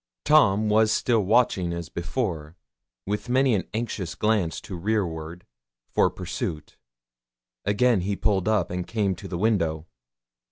[0.25, 2.55] Tom was still watching as before,
[3.05, 5.45] with many an anxious glance to rearward,
[5.91, 6.75] for pursuit.
[7.65, 9.85] Again he pulled up, and came to the window.